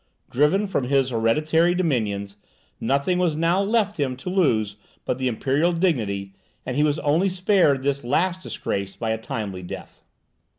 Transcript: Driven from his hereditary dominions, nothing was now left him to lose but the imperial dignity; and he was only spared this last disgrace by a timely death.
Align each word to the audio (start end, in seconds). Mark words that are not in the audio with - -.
Driven 0.31 0.65
from 0.65 0.85
his 0.85 1.11
hereditary 1.11 1.75
dominions, 1.75 2.35
nothing 2.79 3.19
was 3.19 3.35
now 3.35 3.61
left 3.61 3.99
him 3.99 4.15
to 4.17 4.31
lose 4.31 4.75
but 5.05 5.19
the 5.19 5.27
imperial 5.27 5.73
dignity; 5.73 6.33
and 6.65 6.75
he 6.75 6.81
was 6.81 6.97
only 6.97 7.29
spared 7.29 7.83
this 7.83 8.03
last 8.03 8.41
disgrace 8.41 8.95
by 8.95 9.11
a 9.11 9.19
timely 9.19 9.61
death. 9.61 10.01